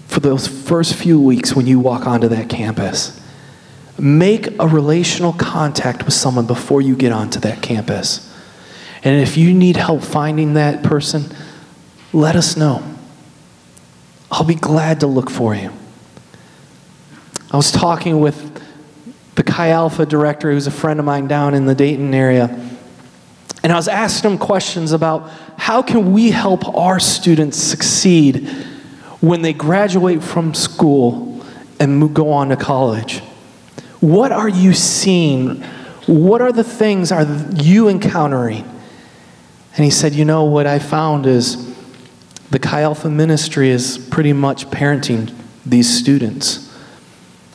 [0.06, 3.20] for those first few weeks when you walk onto that campus.
[3.98, 8.33] Make a relational contact with someone before you get onto that campus.
[9.04, 11.24] And if you need help finding that person,
[12.12, 12.82] let us know.
[14.30, 15.70] I'll be glad to look for you.
[17.52, 18.62] I was talking with
[19.34, 22.46] the Chi Alpha director, who's a friend of mine down in the Dayton area,
[23.62, 28.48] and I was asking him questions about how can we help our students succeed
[29.20, 31.44] when they graduate from school
[31.80, 33.20] and go on to college?
[34.00, 35.62] What are you seeing?
[36.06, 38.70] What are the things are you encountering?
[39.76, 41.74] And he said, You know, what I found is
[42.50, 45.34] the Chi Alpha ministry is pretty much parenting
[45.66, 46.72] these students.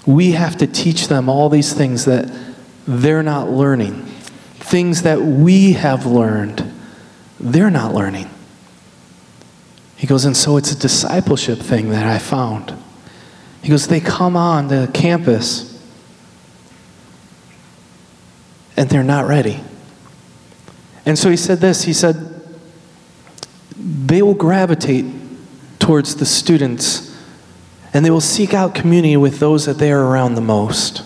[0.06, 2.30] We have to teach them all these things that
[2.88, 4.06] they're not learning,
[4.56, 6.74] things that we have learned,
[7.40, 8.30] they're not learning.
[9.96, 12.74] He goes, and so it's a discipleship thing that I found.
[13.62, 15.70] He goes, they come on the campus
[18.78, 19.62] and they're not ready.
[21.10, 22.40] And so he said this he said,
[23.76, 25.06] they will gravitate
[25.80, 27.20] towards the students
[27.92, 31.04] and they will seek out community with those that they are around the most.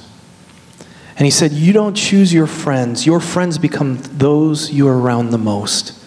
[1.16, 5.30] And he said, You don't choose your friends, your friends become those you are around
[5.30, 5.98] the most.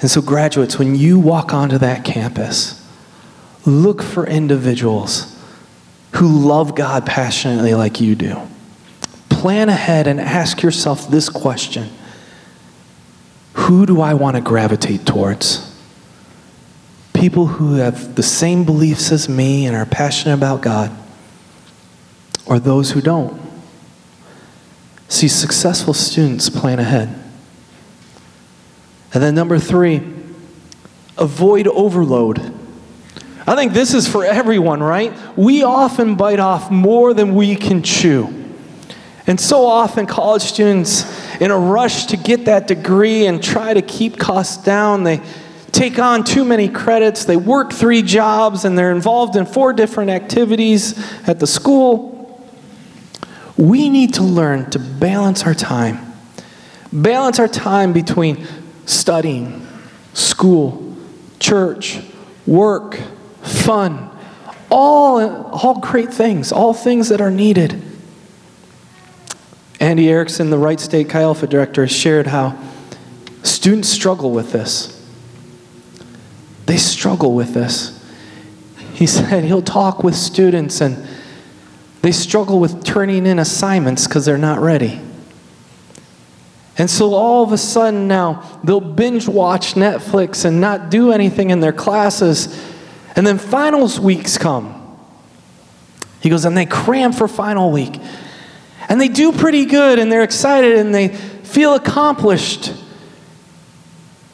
[0.00, 2.88] And so, graduates, when you walk onto that campus,
[3.66, 5.36] look for individuals
[6.12, 8.36] who love God passionately like you do.
[9.30, 11.90] Plan ahead and ask yourself this question
[13.54, 15.70] Who do I want to gravitate towards?
[17.12, 20.90] People who have the same beliefs as me and are passionate about God,
[22.46, 23.40] or those who don't?
[25.08, 27.08] See, successful students plan ahead.
[29.12, 30.02] And then number three,
[31.16, 32.52] avoid overload.
[33.46, 35.12] I think this is for everyone, right?
[35.36, 38.28] We often bite off more than we can chew.
[39.26, 41.04] And so often, college students,
[41.44, 45.20] in a rush to get that degree and try to keep costs down, they
[45.72, 50.08] take on too many credits, they work three jobs, and they're involved in four different
[50.08, 52.42] activities at the school.
[53.58, 56.14] We need to learn to balance our time.
[56.90, 58.46] Balance our time between
[58.86, 59.68] studying,
[60.14, 60.96] school,
[61.40, 62.00] church,
[62.46, 62.98] work,
[63.42, 64.10] fun,
[64.70, 65.20] all,
[65.52, 67.93] all great things, all things that are needed.
[69.84, 72.58] Andy Erickson, the Wright State Chi Alpha director, shared how
[73.42, 75.06] students struggle with this.
[76.64, 78.02] They struggle with this.
[78.94, 81.06] He said he'll talk with students and
[82.00, 85.02] they struggle with turning in assignments because they're not ready.
[86.78, 91.50] And so all of a sudden now, they'll binge watch Netflix and not do anything
[91.50, 92.58] in their classes.
[93.16, 94.80] And then finals weeks come.
[96.22, 98.00] He goes, and they cram for final week.
[98.88, 102.74] And they do pretty good and they're excited and they feel accomplished.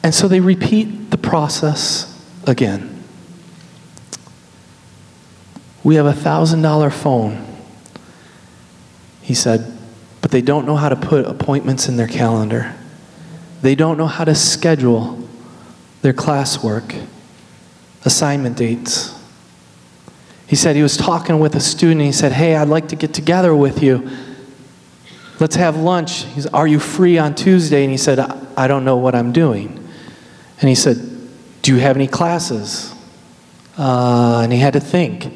[0.03, 2.07] And so they repeat the process
[2.47, 3.03] again.
[5.83, 7.45] We have a $1,000 phone.
[9.21, 9.77] He said,
[10.21, 12.73] but they don't know how to put appointments in their calendar.
[13.61, 15.27] They don't know how to schedule
[16.01, 17.05] their classwork,
[18.05, 19.17] assignment dates.
[20.47, 22.01] He said he was talking with a student.
[22.01, 24.09] He said, Hey, I'd like to get together with you.
[25.41, 26.25] Let's have lunch.
[26.25, 27.81] He's, Are you free on Tuesday?
[27.83, 29.69] And he said, I don't know what I'm doing.
[30.59, 30.97] And he said,
[31.63, 32.93] Do you have any classes?
[33.75, 35.33] Uh, and he had to think.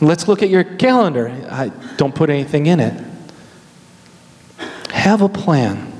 [0.00, 1.30] Let's look at your calendar.
[1.50, 3.04] I don't put anything in it.
[4.90, 5.92] Have a plan.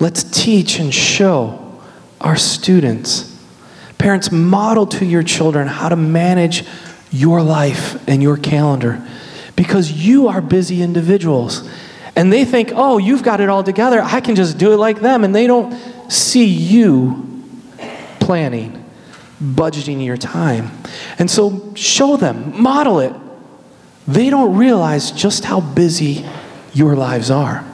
[0.00, 1.82] Let's teach and show
[2.18, 3.28] our students.
[3.98, 6.64] Parents, model to your children how to manage
[7.10, 9.06] your life and your calendar
[9.54, 11.68] because you are busy individuals.
[12.14, 14.00] And they think, oh, you've got it all together.
[14.02, 15.24] I can just do it like them.
[15.24, 15.72] And they don't
[16.10, 17.28] see you
[18.20, 18.84] planning,
[19.42, 20.70] budgeting your time.
[21.18, 23.14] And so show them, model it.
[24.06, 26.26] They don't realize just how busy
[26.74, 27.64] your lives are.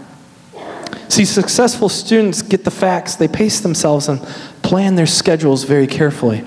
[1.09, 4.21] See, successful students get the facts, they pace themselves, and
[4.63, 6.45] plan their schedules very carefully.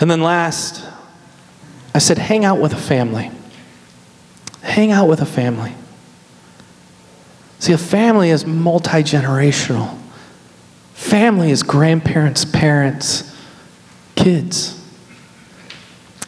[0.00, 0.84] And then last,
[1.94, 3.30] I said, hang out with a family.
[4.62, 5.74] Hang out with a family.
[7.58, 9.98] See, a family is multi generational.
[10.94, 13.36] Family is grandparents, parents,
[14.16, 14.78] kids.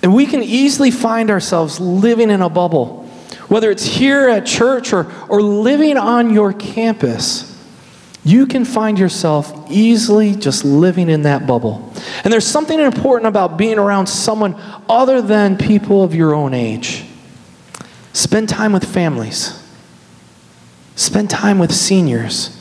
[0.03, 3.05] And we can easily find ourselves living in a bubble
[3.49, 7.51] whether it's here at church or, or living on your campus,
[8.24, 11.93] you can find yourself easily just living in that bubble.
[12.24, 14.57] And there's something important about being around someone
[14.89, 17.05] other than people of your own age.
[18.14, 19.60] Spend time with families,
[20.94, 22.56] spend time with seniors.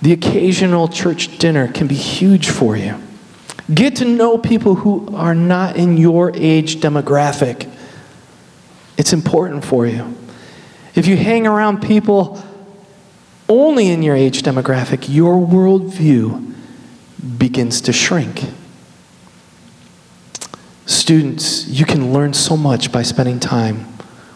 [0.00, 3.02] The occasional church dinner can be huge for you.
[3.72, 7.68] Get to know people who are not in your age demographic.
[8.96, 10.16] It's important for you.
[10.94, 12.40] If you hang around people
[13.48, 16.54] only in your age demographic, your worldview
[17.38, 18.44] begins to shrink.
[20.86, 23.86] Students, you can learn so much by spending time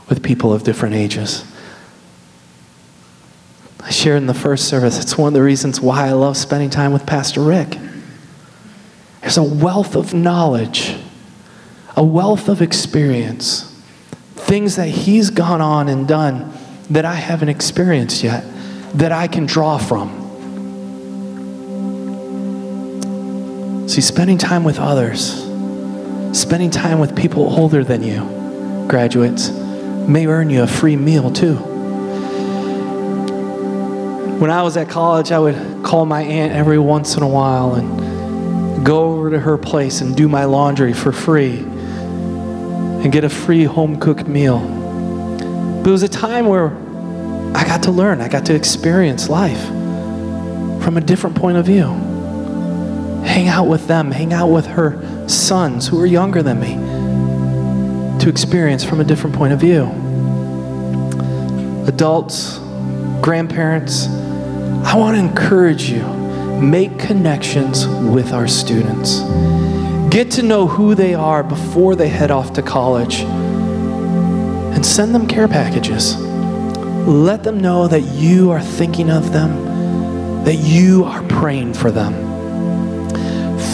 [0.08, 1.44] with people of different ages.
[3.80, 6.70] I shared in the first service, it's one of the reasons why I love spending
[6.70, 7.78] time with Pastor Rick.
[9.20, 10.96] There's a wealth of knowledge,
[11.96, 13.68] a wealth of experience
[14.48, 16.52] things that He's gone on and done
[16.90, 18.44] that I haven't experienced yet,
[18.94, 20.26] that I can draw from.
[23.88, 25.47] See, spending time with others,
[26.32, 31.56] spending time with people older than you, graduates, may earn you a free meal too.
[34.38, 37.74] When I was at college, I would call my aunt every once in a while
[37.74, 43.28] and go over to her place and do my laundry for free and get a
[43.28, 44.60] free home cooked meal.
[45.82, 46.76] But it was a time where
[47.56, 49.66] I got to learn, I got to experience life
[50.82, 52.17] from a different point of view.
[53.28, 56.74] Hang out with them, hang out with her sons who are younger than me
[58.18, 59.84] to experience from a different point of view.
[61.86, 62.58] Adults,
[63.20, 66.02] grandparents, I want to encourage you
[66.60, 69.20] make connections with our students.
[70.10, 73.20] Get to know who they are before they head off to college.
[73.20, 76.16] And send them care packages.
[76.16, 82.27] Let them know that you are thinking of them, that you are praying for them.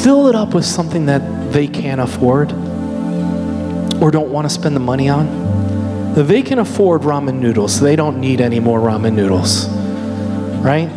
[0.04, 2.52] Fill it up with something that they can't afford
[4.02, 6.14] or don't want to spend the money on.
[6.14, 7.80] They can afford ramen noodles.
[7.80, 9.66] They don't need any more ramen noodles.
[10.62, 10.90] Right?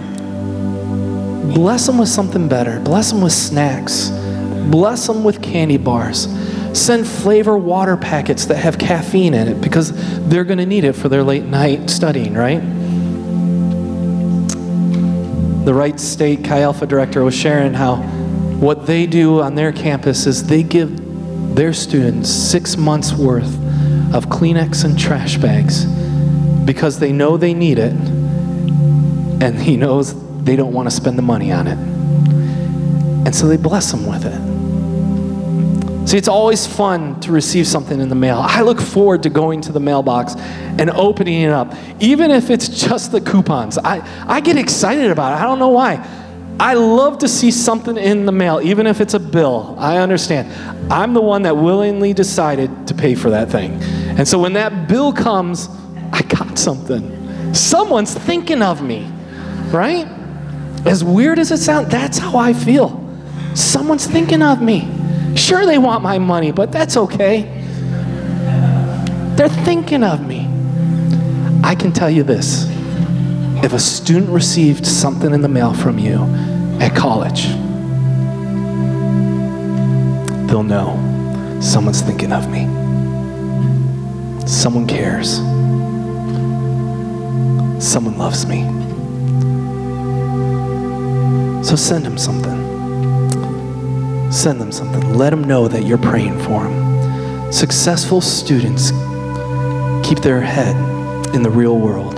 [1.53, 2.81] Bless them with something better.
[2.81, 4.09] Bless them with snacks.
[4.69, 6.27] Bless them with candy bars.
[6.77, 9.93] Send flavor water packets that have caffeine in it because
[10.27, 12.59] they're going to need it for their late night studying, right?
[15.63, 18.16] The Wright State Chi Alpha director was sharing how
[18.59, 23.53] what they do on their campus is they give their students six months worth
[24.13, 25.85] of Kleenex and trash bags
[26.65, 31.23] because they know they need it and he knows they don't want to spend the
[31.23, 31.77] money on it.
[33.27, 34.57] And so they bless them with it.
[36.07, 38.39] See, it's always fun to receive something in the mail.
[38.39, 42.69] I look forward to going to the mailbox and opening it up, even if it's
[42.69, 43.77] just the coupons.
[43.77, 45.41] I, I get excited about it.
[45.41, 45.95] I don't know why.
[46.59, 49.75] I love to see something in the mail, even if it's a bill.
[49.77, 50.51] I understand.
[50.91, 53.79] I'm the one that willingly decided to pay for that thing.
[54.17, 55.69] And so when that bill comes,
[56.11, 57.53] I got something.
[57.53, 59.07] Someone's thinking of me,
[59.69, 60.07] right?
[60.85, 63.03] As weird as it sounds, that's how I feel.
[63.53, 64.87] Someone's thinking of me.
[65.35, 67.41] Sure, they want my money, but that's okay.
[69.35, 70.47] They're thinking of me.
[71.63, 72.65] I can tell you this
[73.67, 76.23] if a student received something in the mail from you
[76.79, 77.47] at college,
[80.47, 80.95] they'll know
[81.59, 82.63] someone's thinking of me.
[84.47, 85.39] Someone cares.
[87.85, 88.63] Someone loves me.
[91.61, 92.55] So send them something.
[94.31, 95.15] Send them something.
[95.15, 97.51] Let them know that you're praying for them.
[97.51, 98.91] Successful students
[100.07, 100.77] keep their head
[101.35, 102.16] in the real world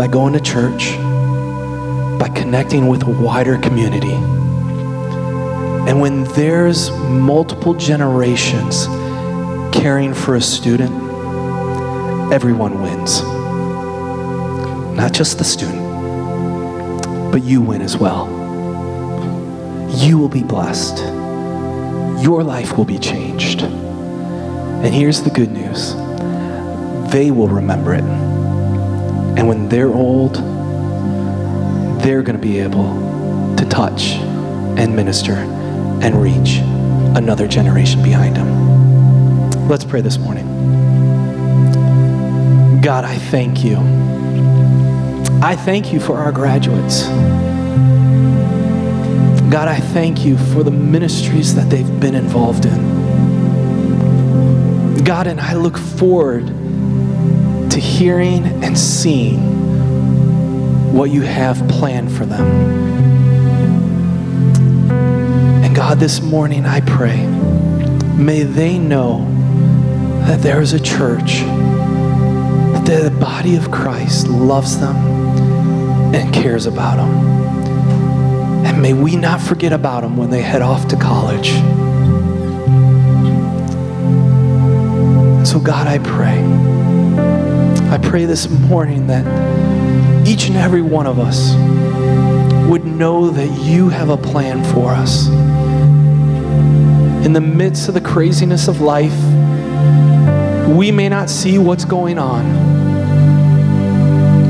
[0.00, 0.96] by going to church,
[2.18, 4.14] by connecting with a wider community.
[4.14, 8.86] And when there's multiple generations
[9.76, 10.90] caring for a student,
[12.32, 13.20] everyone wins.
[14.96, 15.82] Not just the student,
[17.30, 18.26] but you win as well.
[19.98, 20.96] You will be blessed.
[22.24, 23.60] Your life will be changed.
[23.60, 25.94] And here's the good news
[27.12, 28.29] they will remember it.
[29.36, 30.34] And when they're old,
[32.02, 34.12] they're going to be able to touch
[34.78, 36.58] and minister and reach
[37.16, 39.68] another generation behind them.
[39.68, 40.46] Let's pray this morning.
[42.80, 43.76] God, I thank you.
[45.42, 47.04] I thank you for our graduates.
[49.50, 53.00] God, I thank you for the ministries that they've been involved in.
[55.04, 56.46] God, and I look forward
[57.80, 59.40] hearing and seeing
[60.92, 62.46] what you have planned for them.
[65.64, 67.26] And God, this morning I pray,
[68.16, 69.24] may they know
[70.26, 71.40] that there is a church,
[72.84, 74.96] that the body of Christ loves them
[76.14, 77.10] and cares about them.
[78.66, 81.50] And may we not forget about them when they head off to college.
[85.46, 86.69] So, God, I pray.
[87.90, 89.26] I pray this morning that
[90.24, 91.54] each and every one of us
[92.70, 95.26] would know that you have a plan for us.
[97.26, 99.18] In the midst of the craziness of life,
[100.68, 102.44] we may not see what's going on,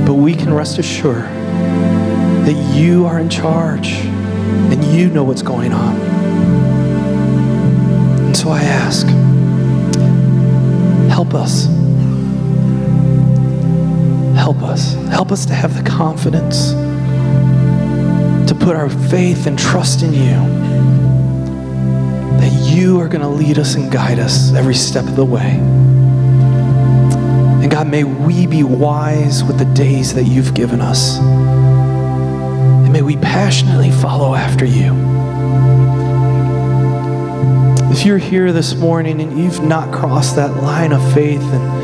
[0.05, 5.73] but we can rest assured that you are in charge and you know what's going
[5.73, 5.97] on.
[8.27, 9.07] And so I ask,
[11.09, 11.80] help us.
[14.51, 14.95] Help us.
[14.95, 16.73] Help us to have the confidence
[18.51, 20.35] to put our faith and trust in you.
[22.41, 25.53] That you are going to lead us and guide us every step of the way.
[27.63, 31.19] And God, may we be wise with the days that you've given us.
[31.21, 34.97] And may we passionately follow after you.
[37.93, 41.80] If you're here this morning and you've not crossed that line of faith and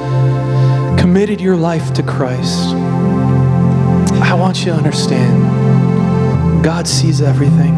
[1.06, 2.74] committed your life to Christ,
[4.24, 7.74] I want you to understand God sees everything.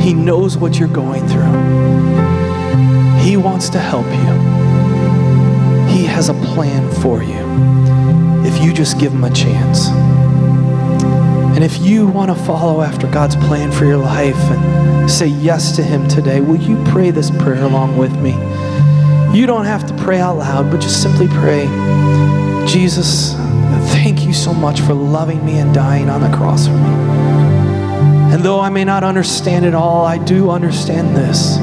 [0.00, 1.52] He knows what you're going through.
[3.20, 4.32] He wants to help you.
[5.94, 7.44] He has a plan for you
[8.46, 9.88] if you just give him a chance.
[11.54, 15.76] And if you want to follow after God's plan for your life and say yes
[15.76, 18.32] to Him today, will you pray this prayer along with me?
[19.34, 21.66] You don't have to pray out loud, but just simply pray
[22.66, 23.34] Jesus,
[23.92, 26.94] thank you so much for loving me and dying on the cross for me.
[28.32, 31.58] And though I may not understand it all, I do understand this.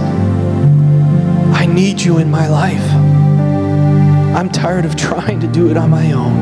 [1.56, 2.92] I need you in my life.
[4.36, 6.38] I'm tired of trying to do it on my own.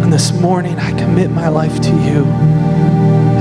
[0.00, 2.24] And this morning, I commit my life to you.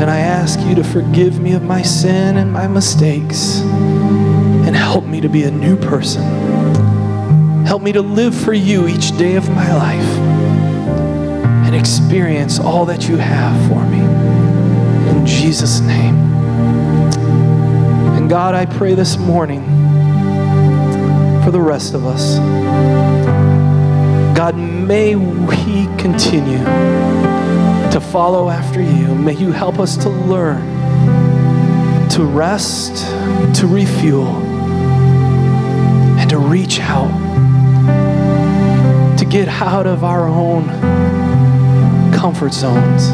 [0.01, 3.61] And I ask you to forgive me of my sin and my mistakes
[4.93, 6.21] help me to be a new person.
[7.65, 10.17] Help me to live for you each day of my life
[11.65, 13.97] and experience all that you have for me.
[15.09, 16.15] In Jesus' name.
[18.15, 19.63] And God, I pray this morning
[21.43, 22.37] for the rest of us.
[24.37, 26.63] God, may we continue
[27.89, 29.15] to follow after you.
[29.15, 30.61] May you help us to learn,
[32.09, 33.07] to rest,
[33.55, 34.52] to refuel,
[36.53, 37.09] reach out,
[39.17, 40.63] to get out of our own
[42.13, 43.09] comfort zones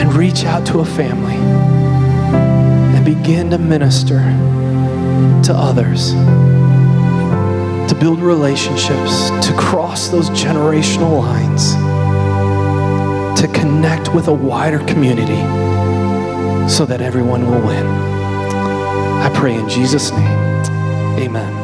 [0.00, 4.20] and reach out to a family and begin to minister
[5.44, 6.12] to others
[7.90, 11.74] to build relationships, to cross those generational lines,
[13.38, 15.42] to connect with a wider community
[16.70, 17.86] so that everyone will win.
[17.86, 20.37] I pray in Jesus' name.
[21.18, 21.57] Amen.